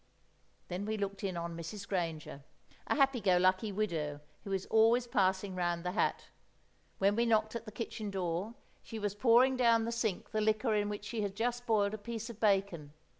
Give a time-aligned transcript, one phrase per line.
[0.67, 1.87] Then we looked in on Mrs.
[1.87, 2.43] Granger,
[2.87, 6.29] a happy go lucky widow who is always passing round the hat.
[6.97, 10.73] When we knocked at the kitchen door, she was pouring down the sink the liquor
[10.73, 12.93] in which she had just boiled a piece of bacon.